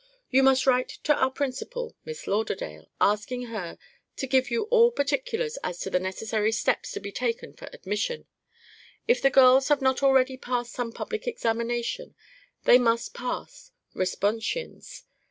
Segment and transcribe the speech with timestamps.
[0.31, 3.77] You must write to our principal, Miss Lauderdale, asking her
[4.15, 8.25] to give you all particulars as to the necessary steps to be taken for admission.
[9.07, 12.15] If the girls have not already passed some public examination,
[12.63, 15.03] they must pass Responsions.